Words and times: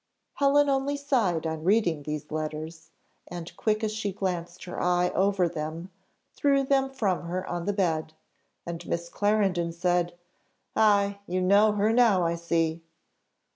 Helen 0.33 0.67
only 0.67 0.97
sighed 0.97 1.45
on 1.45 1.63
reading 1.63 2.01
these 2.01 2.31
letters, 2.31 2.89
and 3.27 3.55
quick 3.55 3.83
as 3.83 3.93
she 3.93 4.11
glanced 4.11 4.63
her 4.63 4.81
eye 4.81 5.09
over 5.11 5.47
them, 5.47 5.91
threw 6.33 6.63
them 6.63 6.89
from 6.89 7.25
her 7.27 7.45
on 7.47 7.65
the 7.65 7.71
bed; 7.73 8.13
and 8.65 8.83
Miss 8.87 9.09
Clarendon 9.09 9.71
said, 9.73 10.15
"Ay! 10.75 11.19
you 11.27 11.39
know 11.39 11.73
her 11.73 11.93
now, 11.93 12.23
I 12.25 12.33
see!" 12.33 12.81